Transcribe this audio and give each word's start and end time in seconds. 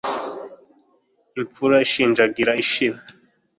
imfura 1.39 1.75
ishinjagira 1.85 2.51
ishira 2.63 2.97